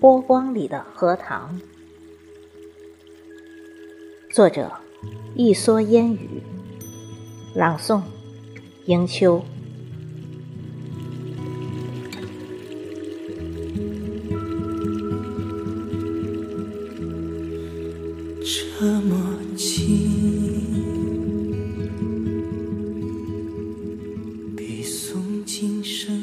[0.00, 1.60] 波光里的荷塘。
[4.30, 4.70] 作者：
[5.34, 6.40] 一蓑烟雨。
[7.52, 8.02] 朗诵：
[8.86, 9.44] 迎秋。
[18.80, 19.84] 这么近，
[24.56, 26.17] 比诵今生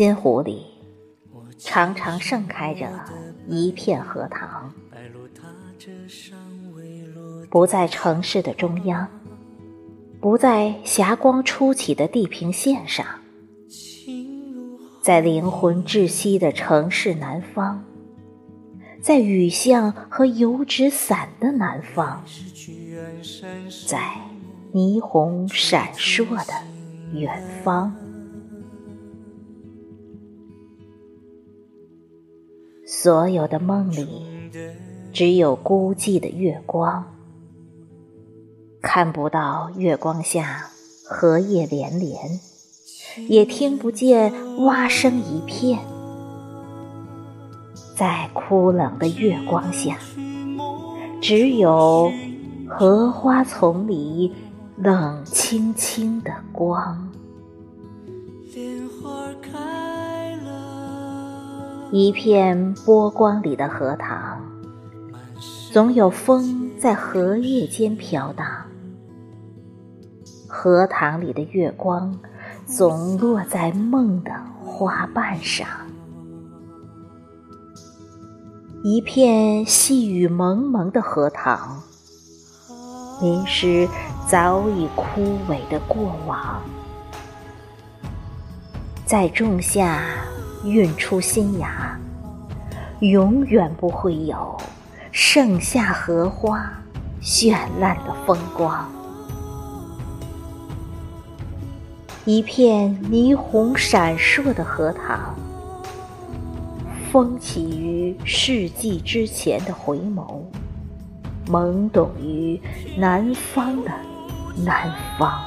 [0.00, 0.64] 新湖里，
[1.58, 2.88] 常常盛开着
[3.46, 4.72] 一片荷塘，
[7.50, 9.06] 不在城市的中央，
[10.18, 13.04] 不在霞光初起的地平线上。
[15.02, 17.84] 在灵魂窒息的城市南方，
[19.02, 22.24] 在雨巷和油纸伞的南方，
[23.86, 24.14] 在
[24.72, 26.54] 霓虹闪烁的
[27.12, 27.94] 远方，
[32.92, 34.50] 所有的梦里
[35.12, 37.04] 只有孤寂的月光，
[38.82, 40.68] 看不到月光下
[41.08, 42.18] 荷叶连连。
[43.28, 44.32] 也听不见
[44.64, 45.78] 蛙声一片，
[47.96, 49.96] 在枯冷的月光下，
[51.22, 52.10] 只有
[52.68, 54.32] 荷花丛里
[54.76, 57.08] 冷清清的光。
[58.52, 59.79] 莲花开
[61.90, 64.40] 一片波光里的荷塘，
[65.72, 68.46] 总有风在荷叶间飘荡。
[70.46, 72.18] 荷塘里的月光。
[72.66, 74.30] 总落在梦的
[74.64, 75.66] 花瓣上，
[78.84, 81.82] 一片细雨蒙蒙的荷塘，
[83.20, 83.88] 淋湿
[84.28, 86.62] 早已枯萎的过往。
[89.04, 90.04] 在仲夏
[90.64, 91.98] 孕出新芽，
[93.00, 94.56] 永远不会有
[95.10, 96.70] 盛夏荷花
[97.22, 98.86] 绚烂的风光。
[102.26, 105.34] 一片霓虹闪烁的荷塘，
[107.10, 110.42] 风起于世纪之前的回眸，
[111.46, 112.60] 懵懂于
[112.98, 113.90] 南方的
[114.62, 115.40] 南方，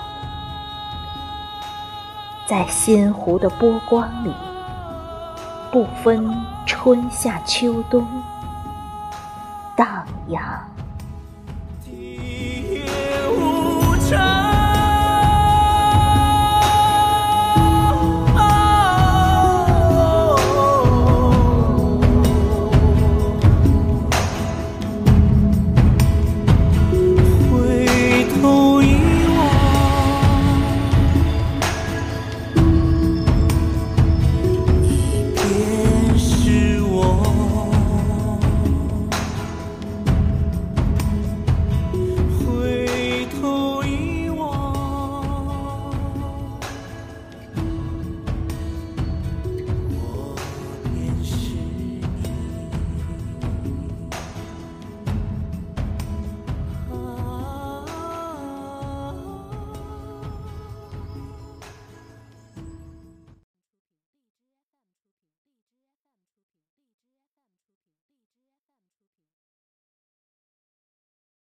[2.47, 4.33] 在新湖的波光里，
[5.73, 6.23] 不分
[6.67, 8.05] 春夏秋冬，
[9.75, 10.69] 荡漾。